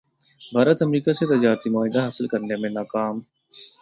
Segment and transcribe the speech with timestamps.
[0.51, 3.15] بھارت امریکا سے تجارتی معاہدہ حاصل کرنے میں ناکام